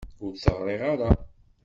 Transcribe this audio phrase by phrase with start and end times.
[0.25, 1.11] Ur t-ɣriɣ ara.